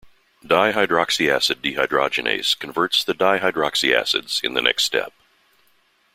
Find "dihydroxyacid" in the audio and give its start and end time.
0.43-1.57